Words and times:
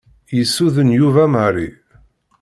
Yessuden 0.37 0.87
Yuba 0.99 1.25
Mary. 1.33 1.69